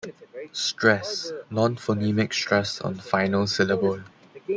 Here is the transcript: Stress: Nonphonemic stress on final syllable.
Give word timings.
Stress: 0.51 1.31
Nonphonemic 1.51 2.33
stress 2.33 2.81
on 2.81 2.95
final 2.95 3.45
syllable. 3.45 4.01